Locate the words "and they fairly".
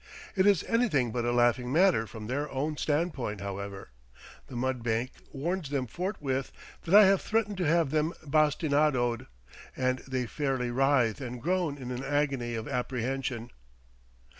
9.77-10.71